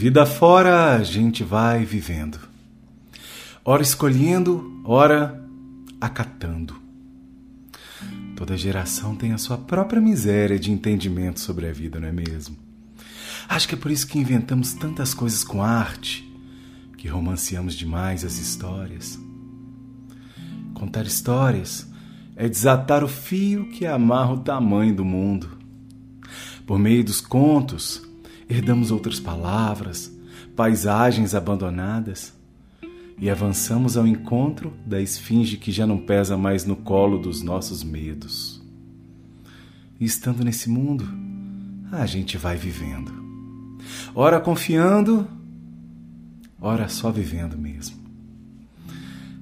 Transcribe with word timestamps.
Vida 0.00 0.24
fora 0.24 0.94
a 0.94 1.02
gente 1.02 1.42
vai 1.42 1.84
vivendo, 1.84 2.38
ora 3.64 3.82
escolhendo, 3.82 4.80
ora 4.84 5.44
acatando. 6.00 6.80
Toda 8.36 8.56
geração 8.56 9.16
tem 9.16 9.32
a 9.32 9.38
sua 9.38 9.58
própria 9.58 10.00
miséria 10.00 10.56
de 10.56 10.70
entendimento 10.70 11.40
sobre 11.40 11.66
a 11.66 11.72
vida, 11.72 11.98
não 11.98 12.06
é 12.06 12.12
mesmo? 12.12 12.56
Acho 13.48 13.66
que 13.66 13.74
é 13.74 13.76
por 13.76 13.90
isso 13.90 14.06
que 14.06 14.20
inventamos 14.20 14.72
tantas 14.72 15.12
coisas 15.12 15.42
com 15.42 15.64
arte, 15.64 16.32
que 16.96 17.08
romanceamos 17.08 17.74
demais 17.74 18.24
as 18.24 18.38
histórias. 18.38 19.18
Contar 20.74 21.06
histórias 21.06 21.88
é 22.36 22.48
desatar 22.48 23.02
o 23.02 23.08
fio 23.08 23.68
que 23.70 23.84
amarra 23.84 24.34
o 24.34 24.38
tamanho 24.44 24.94
do 24.94 25.04
mundo. 25.04 25.58
Por 26.64 26.78
meio 26.78 27.02
dos 27.02 27.20
contos, 27.20 28.07
herdamos 28.48 28.90
outras 28.90 29.20
palavras, 29.20 30.12
paisagens 30.56 31.34
abandonadas 31.34 32.32
e 33.18 33.28
avançamos 33.28 33.96
ao 33.96 34.06
encontro 34.06 34.72
da 34.86 35.00
esfinge 35.00 35.56
que 35.56 35.70
já 35.70 35.86
não 35.86 35.98
pesa 35.98 36.36
mais 36.36 36.64
no 36.64 36.76
colo 36.76 37.18
dos 37.18 37.42
nossos 37.42 37.82
medos. 37.82 38.62
E 40.00 40.04
estando 40.04 40.44
nesse 40.44 40.70
mundo, 40.70 41.06
a 41.90 42.06
gente 42.06 42.38
vai 42.38 42.56
vivendo. 42.56 43.12
Ora 44.14 44.40
confiando, 44.40 45.28
ora 46.60 46.88
só 46.88 47.10
vivendo 47.10 47.58
mesmo. 47.58 47.96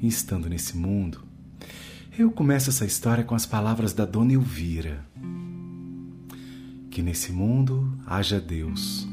E 0.00 0.06
estando 0.06 0.48
nesse 0.48 0.76
mundo, 0.76 1.22
eu 2.18 2.30
começo 2.30 2.70
essa 2.70 2.86
história 2.86 3.24
com 3.24 3.34
as 3.34 3.44
palavras 3.44 3.92
da 3.92 4.04
Dona 4.04 4.32
Elvira 4.32 5.04
que 6.98 7.02
nesse 7.02 7.30
mundo 7.30 7.96
haja 8.04 8.40
Deus 8.40 9.06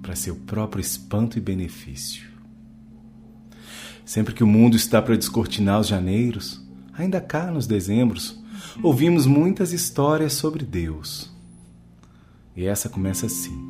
para 0.00 0.16
seu 0.16 0.34
próprio 0.34 0.80
espanto 0.80 1.36
e 1.36 1.40
benefício. 1.40 2.26
Sempre 4.06 4.32
que 4.32 4.42
o 4.42 4.46
mundo 4.46 4.74
está 4.74 5.02
para 5.02 5.18
descortinar 5.18 5.80
os 5.80 5.86
janeiros, 5.86 6.66
ainda 6.94 7.20
cá 7.20 7.50
nos 7.50 7.66
dezembros, 7.66 8.42
ouvimos 8.82 9.26
muitas 9.26 9.70
histórias 9.74 10.32
sobre 10.32 10.64
Deus. 10.64 11.30
E 12.56 12.64
essa 12.64 12.88
começa 12.88 13.26
assim. 13.26 13.68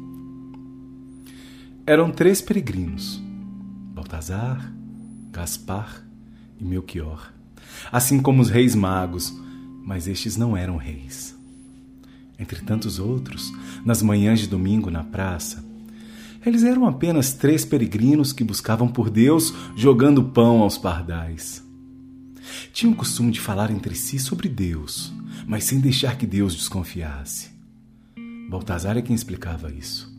Eram 1.84 2.12
três 2.12 2.40
peregrinos: 2.40 3.20
Baltazar, 3.92 4.72
Gaspar 5.32 6.06
e 6.56 6.64
Melchior, 6.64 7.34
assim 7.90 8.22
como 8.22 8.42
os 8.42 8.48
reis 8.48 8.76
magos, 8.76 9.36
mas 9.84 10.06
estes 10.06 10.36
não 10.36 10.56
eram 10.56 10.76
reis 10.76 11.39
entre 12.40 12.62
tantos 12.62 12.98
outros, 12.98 13.52
nas 13.84 14.02
manhãs 14.02 14.40
de 14.40 14.48
domingo 14.48 14.90
na 14.90 15.04
praça. 15.04 15.64
Eles 16.44 16.64
eram 16.64 16.86
apenas 16.86 17.34
três 17.34 17.66
peregrinos 17.66 18.32
que 18.32 18.42
buscavam 18.42 18.88
por 18.88 19.10
Deus 19.10 19.52
jogando 19.76 20.24
pão 20.24 20.62
aos 20.62 20.78
pardais. 20.78 21.62
Tinham 22.72 22.94
o 22.94 22.96
costume 22.96 23.30
de 23.30 23.40
falar 23.40 23.70
entre 23.70 23.94
si 23.94 24.18
sobre 24.18 24.48
Deus, 24.48 25.12
mas 25.46 25.64
sem 25.64 25.78
deixar 25.78 26.16
que 26.16 26.26
Deus 26.26 26.54
desconfiasse. 26.54 27.50
Baltazar 28.48 28.96
é 28.96 29.02
quem 29.02 29.14
explicava 29.14 29.70
isso. 29.70 30.10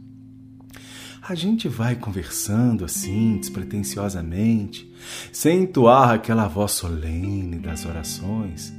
A 1.27 1.35
gente 1.35 1.67
vai 1.67 1.95
conversando 1.95 2.85
assim, 2.85 3.37
despretensiosamente, 3.37 4.91
sem 5.31 5.63
entoar 5.63 6.11
aquela 6.11 6.47
voz 6.47 6.71
solene 6.71 7.57
das 7.57 7.85
orações. 7.85 8.73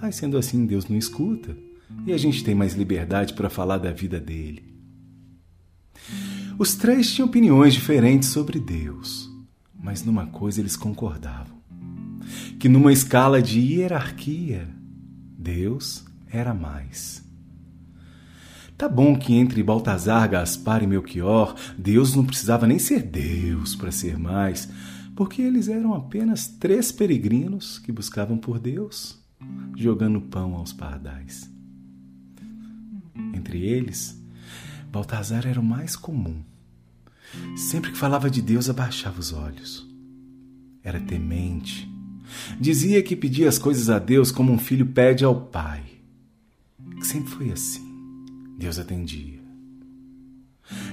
Mas 0.00 0.16
sendo 0.16 0.36
assim, 0.36 0.66
Deus 0.66 0.88
não 0.88 0.96
escuta 0.96 1.56
e 2.06 2.12
a 2.12 2.18
gente 2.18 2.42
tem 2.42 2.54
mais 2.54 2.74
liberdade 2.74 3.34
para 3.34 3.50
falar 3.50 3.78
da 3.78 3.92
vida 3.92 4.20
dele. 4.20 4.72
Os 6.58 6.74
três 6.74 7.12
tinham 7.12 7.28
opiniões 7.28 7.74
diferentes 7.74 8.28
sobre 8.28 8.60
Deus, 8.60 9.30
mas 9.74 10.04
numa 10.04 10.26
coisa 10.26 10.60
eles 10.60 10.76
concordavam: 10.76 11.56
que 12.58 12.68
numa 12.68 12.92
escala 12.92 13.40
de 13.40 13.58
hierarquia, 13.58 14.68
Deus 15.38 16.04
era 16.30 16.54
mais. 16.54 17.22
Tá 18.76 18.88
bom 18.88 19.16
que 19.16 19.34
entre 19.34 19.62
Baltazar, 19.62 20.28
Gaspar 20.28 20.82
e 20.82 20.86
Melchior, 20.86 21.54
Deus 21.78 22.14
não 22.14 22.24
precisava 22.24 22.66
nem 22.66 22.78
ser 22.78 23.02
Deus 23.02 23.76
para 23.76 23.92
ser 23.92 24.18
mais, 24.18 24.68
porque 25.14 25.40
eles 25.40 25.68
eram 25.68 25.94
apenas 25.94 26.48
três 26.48 26.90
peregrinos 26.90 27.78
que 27.78 27.92
buscavam 27.92 28.36
por 28.36 28.58
Deus, 28.58 29.20
jogando 29.76 30.20
pão 30.20 30.54
aos 30.54 30.72
pardais. 30.72 31.48
Entre 33.34 33.64
eles, 33.64 34.20
Baltazar 34.90 35.46
era 35.46 35.60
o 35.60 35.64
mais 35.64 35.96
comum. 35.96 36.42
Sempre 37.56 37.92
que 37.92 37.98
falava 37.98 38.30
de 38.30 38.42
Deus, 38.42 38.68
abaixava 38.68 39.18
os 39.18 39.32
olhos. 39.32 39.86
Era 40.82 41.00
temente. 41.00 41.90
Dizia 42.60 43.02
que 43.02 43.16
pedia 43.16 43.48
as 43.48 43.58
coisas 43.58 43.88
a 43.88 43.98
Deus 43.98 44.30
como 44.30 44.52
um 44.52 44.58
filho 44.58 44.86
pede 44.86 45.24
ao 45.24 45.34
pai. 45.34 45.82
Que 46.98 47.06
sempre 47.06 47.30
foi 47.30 47.50
assim. 47.50 47.86
Deus 48.58 48.78
atendia. 48.78 49.40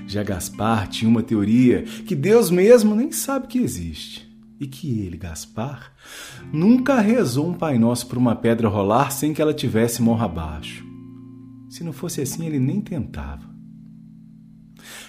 Já 0.08 0.24
Gaspar 0.24 0.88
tinha 0.88 1.10
uma 1.10 1.22
teoria 1.22 1.84
que 1.84 2.16
Deus 2.16 2.50
mesmo 2.50 2.96
nem 2.96 3.12
sabe 3.12 3.48
que 3.48 3.60
existe. 3.60 4.28
E 4.60 4.68
que 4.68 5.00
ele, 5.02 5.18
Gaspar, 5.18 5.94
nunca 6.52 7.00
rezou 7.00 7.48
um 7.48 7.54
Pai 7.54 7.80
Nosso 7.80 8.08
por 8.08 8.18
uma 8.18 8.36
pedra 8.36 8.68
rolar 8.68 9.10
sem 9.10 9.34
que 9.34 9.42
ela 9.42 9.54
tivesse 9.54 10.02
morro 10.02 10.26
abaixo. 10.26 10.89
Se 11.70 11.84
não 11.84 11.94
fosse 11.94 12.20
assim, 12.20 12.48
ele 12.48 12.60
nem 12.60 12.82
tentava. 12.82 13.48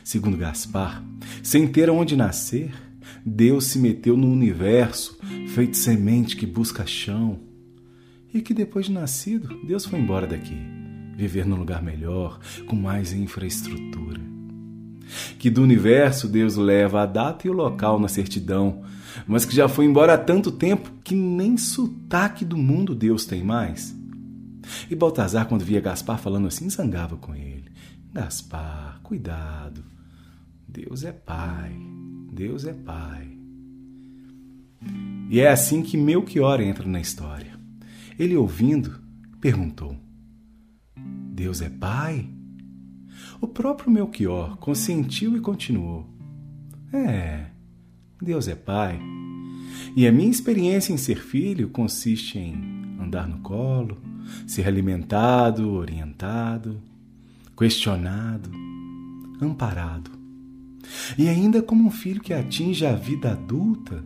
Segundo 0.05 0.37
Gaspar, 0.37 1.03
sem 1.43 1.67
ter 1.67 1.89
onde 1.89 2.15
nascer, 2.15 2.73
Deus 3.25 3.65
se 3.65 3.79
meteu 3.79 4.17
no 4.17 4.31
universo, 4.31 5.19
feito 5.49 5.77
semente 5.77 6.37
que 6.37 6.47
busca 6.47 6.87
chão. 6.87 7.41
E 8.33 8.41
que 8.43 8.53
depois 8.53 8.87
de 8.87 8.93
nascido, 8.93 9.59
Deus 9.67 9.87
foi 9.87 9.99
embora 9.99 10.27
daqui, 10.27 10.57
viver 11.17 11.47
num 11.47 11.57
lugar 11.57 11.83
melhor, 11.83 12.39
com 12.67 12.77
mais 12.77 13.13
infraestrutura. 13.13 14.21
Que 15.39 15.51
do 15.51 15.63
universo 15.63 16.29
Deus 16.29 16.57
leva 16.57 17.03
a 17.03 17.07
data 17.07 17.47
e 17.47 17.51
o 17.51 17.55
local 17.55 17.99
na 17.99 18.07
certidão, 18.07 18.83
mas 19.27 19.45
que 19.45 19.57
já 19.57 19.69
foi 19.69 19.87
embora 19.87 20.15
há 20.15 20.19
tanto 20.19 20.53
tempo 20.53 20.93
que 21.03 21.15
nem 21.15 21.57
sotaque 21.57 22.45
do 22.45 22.57
mundo 22.57 22.95
Deus 22.95 23.25
tem 23.25 23.43
mais. 23.43 23.99
E 24.91 24.95
Baltazar, 24.95 25.47
quando 25.47 25.65
via 25.65 25.81
Gaspar 25.81 26.19
falando 26.19 26.49
assim, 26.49 26.69
zangava 26.69 27.17
com 27.17 27.35
ele. 27.35 27.71
Gaspar, 28.13 29.01
cuidado. 29.03 29.85
Deus 30.69 31.05
é 31.05 31.13
pai. 31.13 31.73
Deus 32.33 32.65
é 32.65 32.73
pai. 32.73 33.29
E 35.31 35.41
é 35.41 35.49
assim 35.49 35.83
que 35.83 35.97
Melchior 35.97 36.61
entra 36.61 36.87
na 36.89 37.01
história. 37.01 37.59
Ele, 38.19 38.37
ouvindo, 38.37 39.01
perguntou: 39.41 39.97
Deus 41.33 41.63
é 41.63 41.69
pai? 41.69 42.29
O 43.41 43.47
próprio 43.47 43.91
Melchior 43.91 44.57
consentiu 44.59 45.37
e 45.37 45.41
continuou: 45.41 46.07
É, 46.93 47.47
Deus 48.21 48.49
é 48.49 48.55
pai. 48.55 49.01
E 49.97 50.07
a 50.07 50.13
minha 50.13 50.31
experiência 50.31 50.93
em 50.93 50.97
ser 50.97 51.17
filho 51.17 51.69
consiste 51.71 52.39
em 52.39 52.55
andar 53.01 53.27
no 53.27 53.39
colo, 53.39 53.97
ser 54.47 54.67
alimentado, 54.67 55.73
orientado, 55.73 56.81
questionado, 57.57 58.51
amparado. 59.41 60.11
E 61.19 61.29
ainda 61.29 61.63
como 61.63 61.87
um 61.87 61.91
filho 61.91 62.21
que 62.21 62.33
atinge 62.33 62.87
a 62.87 62.95
vida 62.95 63.33
adulta, 63.33 64.03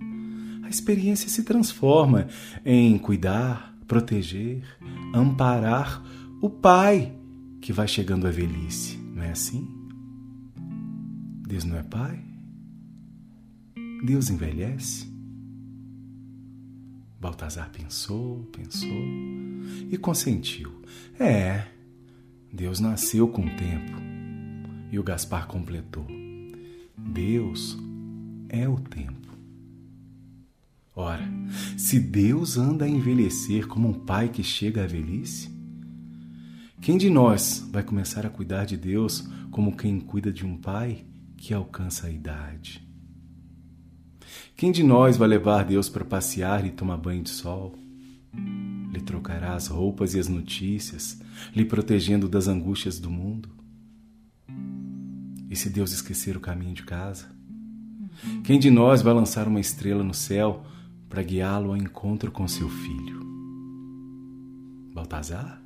a 0.62 0.69
experiência 0.69 1.28
se 1.28 1.42
transforma 1.42 2.26
em 2.64 2.98
cuidar, 2.98 3.75
proteger, 3.86 4.62
amparar 5.14 6.02
o 6.41 6.50
pai 6.50 7.12
que 7.60 7.72
vai 7.72 7.88
chegando 7.88 8.26
à 8.26 8.31
velhice. 8.31 8.99
Não 9.14 9.22
é 9.22 9.31
assim? 9.31 9.69
Deus 11.46 11.64
não 11.64 11.76
é 11.76 11.82
pai? 11.82 12.20
Deus 14.05 14.28
envelhece? 14.28 15.13
Baltazar 17.25 17.71
pensou, 17.71 18.47
pensou 18.53 19.03
e 19.91 19.97
consentiu. 19.97 20.82
É, 21.19 21.65
Deus 22.53 22.81
nasceu 22.81 23.26
com 23.29 23.47
o 23.47 23.56
tempo. 23.56 23.99
E 24.93 24.99
o 24.99 25.03
Gaspar 25.03 25.47
completou: 25.47 26.06
Deus 26.99 27.79
é 28.50 28.69
o 28.69 28.79
tempo. 28.79 29.32
Ora, 30.94 31.26
se 31.79 31.99
Deus 31.99 32.59
anda 32.59 32.85
a 32.85 32.88
envelhecer 32.91 33.67
como 33.69 33.88
um 33.88 33.94
pai 33.94 34.29
que 34.29 34.43
chega 34.43 34.85
à 34.85 34.87
velhice, 34.87 35.50
quem 36.82 36.99
de 36.99 37.09
nós 37.09 37.67
vai 37.73 37.82
começar 37.82 38.27
a 38.27 38.31
cuidar 38.31 38.67
de 38.67 38.77
Deus 38.77 39.27
como 39.50 39.75
quem 39.75 39.99
cuida 39.99 40.31
de 40.31 40.44
um 40.44 40.59
pai 40.59 41.06
que 41.38 41.55
alcança 41.55 42.06
a 42.06 42.11
idade? 42.11 42.87
Quem 44.56 44.70
de 44.70 44.82
nós 44.82 45.16
vai 45.16 45.28
levar 45.28 45.64
Deus 45.64 45.88
para 45.88 46.04
passear 46.04 46.64
e 46.66 46.70
tomar 46.70 46.96
banho 46.96 47.22
de 47.22 47.31
sol? 47.31 47.75
Lhe 48.92 49.00
trocará 49.00 49.54
as 49.54 49.66
roupas 49.66 50.14
e 50.14 50.20
as 50.20 50.28
notícias, 50.28 51.20
lhe 51.54 51.64
protegendo 51.64 52.28
das 52.28 52.46
angústias 52.48 52.98
do 52.98 53.10
mundo? 53.10 53.48
E 55.50 55.56
se 55.56 55.70
Deus 55.70 55.92
esquecer 55.92 56.36
o 56.36 56.40
caminho 56.40 56.75
de 56.75 56.82
casa? 56.82 57.26
Quem 58.44 58.58
de 58.58 58.70
nós 58.70 59.02
vai 59.02 59.12
lançar 59.12 59.48
uma 59.48 59.60
estrela 59.60 60.02
no 60.02 60.14
céu 60.14 60.64
para 61.08 61.22
guiá-lo 61.22 61.70
ao 61.70 61.76
encontro 61.76 62.31
com 62.31 62.46
seu 62.46 62.69
filho? 62.69 63.25
Baltazar? 64.94 65.60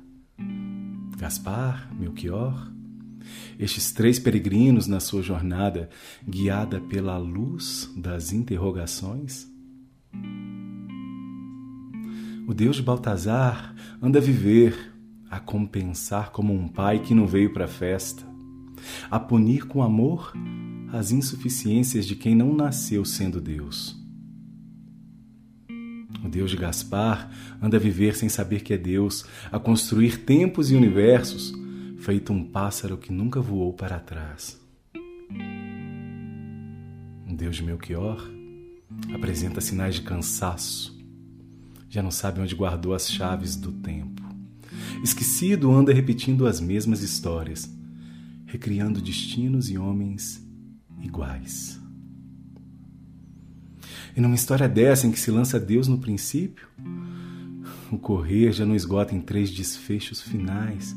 Gaspar? 1.17 1.93
Melchior? 1.93 2.71
Estes 3.57 3.91
três 3.91 4.19
peregrinos 4.19 4.87
na 4.87 4.99
sua 4.99 5.21
jornada, 5.21 5.89
guiada 6.27 6.79
pela 6.79 7.17
luz 7.17 7.91
das 7.95 8.31
interrogações? 8.31 9.47
O 12.47 12.53
Deus 12.53 12.77
de 12.77 12.81
Baltazar 12.81 13.75
anda 14.01 14.19
a 14.19 14.21
viver, 14.21 14.93
a 15.29 15.39
compensar 15.39 16.31
como 16.31 16.53
um 16.53 16.67
pai 16.67 16.99
que 16.99 17.13
não 17.13 17.27
veio 17.27 17.53
para 17.53 17.65
a 17.65 17.67
festa, 17.67 18.23
a 19.11 19.19
punir 19.19 19.67
com 19.67 19.83
amor 19.83 20.33
as 20.91 21.11
insuficiências 21.11 22.05
de 22.05 22.15
quem 22.15 22.33
não 22.33 22.53
nasceu 22.55 23.05
sendo 23.05 23.39
Deus. 23.39 23.95
O 26.23 26.27
Deus 26.27 26.51
de 26.51 26.57
Gaspar 26.57 27.29
anda 27.61 27.77
a 27.77 27.79
viver 27.79 28.15
sem 28.15 28.27
saber 28.27 28.61
que 28.61 28.73
é 28.73 28.77
Deus, 28.77 29.25
a 29.51 29.59
construir 29.59 30.25
tempos 30.25 30.71
e 30.71 30.75
universos, 30.75 31.53
feito 32.09 32.33
um 32.33 32.43
pássaro 32.43 32.97
que 32.97 33.11
nunca 33.11 33.39
voou 33.39 33.71
para 33.71 33.99
trás. 33.99 34.59
Deus 37.27 37.57
de 37.57 37.63
Melchior 37.63 38.27
apresenta 39.13 39.61
sinais 39.61 39.93
de 39.93 40.01
cansaço, 40.01 40.99
já 41.87 42.01
não 42.01 42.09
sabe 42.09 42.41
onde 42.41 42.55
guardou 42.55 42.95
as 42.95 43.11
chaves 43.11 43.55
do 43.55 43.71
tempo. 43.71 44.23
Esquecido, 45.03 45.71
anda 45.71 45.93
repetindo 45.93 46.47
as 46.47 46.59
mesmas 46.59 47.03
histórias, 47.03 47.71
recriando 48.47 48.99
destinos 48.99 49.69
e 49.69 49.77
homens 49.77 50.43
iguais. 51.03 51.79
E 54.17 54.19
numa 54.19 54.33
história 54.33 54.67
dessa 54.67 55.05
em 55.05 55.11
que 55.11 55.19
se 55.19 55.29
lança 55.29 55.59
Deus 55.59 55.87
no 55.87 55.99
princípio, 55.99 56.67
o 57.91 57.99
correr 57.99 58.51
já 58.51 58.65
não 58.65 58.75
esgota 58.75 59.13
em 59.13 59.21
três 59.21 59.51
desfechos 59.51 60.19
finais, 60.19 60.95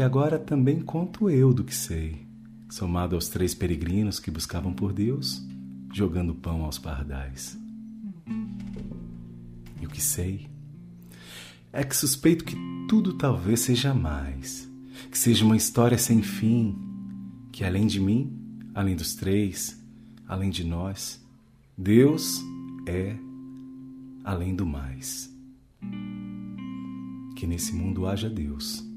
porque 0.00 0.06
agora 0.06 0.38
também 0.38 0.80
conto 0.80 1.28
eu 1.28 1.52
do 1.52 1.62
que 1.62 1.74
sei, 1.76 2.26
somado 2.70 3.14
aos 3.14 3.28
três 3.28 3.54
peregrinos 3.54 4.18
que 4.18 4.30
buscavam 4.30 4.72
por 4.72 4.94
Deus, 4.94 5.46
jogando 5.92 6.34
pão 6.34 6.64
aos 6.64 6.78
pardais. 6.78 7.58
E 9.78 9.84
o 9.84 9.90
que 9.90 10.00
sei 10.00 10.48
é 11.70 11.84
que 11.84 11.94
suspeito 11.94 12.46
que 12.46 12.56
tudo 12.88 13.12
talvez 13.12 13.60
seja 13.60 13.92
mais, 13.92 14.66
que 15.10 15.18
seja 15.18 15.44
uma 15.44 15.54
história 15.54 15.98
sem 15.98 16.22
fim, 16.22 16.78
que 17.52 17.62
além 17.62 17.86
de 17.86 18.00
mim, 18.00 18.32
além 18.74 18.96
dos 18.96 19.14
três, 19.14 19.78
além 20.26 20.48
de 20.48 20.64
nós, 20.64 21.22
Deus 21.76 22.40
é 22.86 23.18
além 24.24 24.56
do 24.56 24.64
mais. 24.64 25.30
Que 27.36 27.46
nesse 27.46 27.74
mundo 27.74 28.06
haja 28.06 28.30
Deus, 28.30 28.88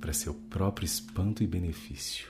para 0.00 0.12
seu 0.12 0.34
próprio 0.34 0.84
espanto 0.84 1.42
e 1.42 1.46
benefício. 1.46 2.26